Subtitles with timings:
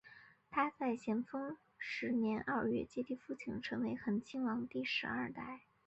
[0.49, 5.61] 他在咸丰十年二月接替父亲成为恒亲王第十二代。